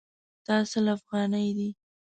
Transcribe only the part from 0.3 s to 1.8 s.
دا سل افغانۍ دي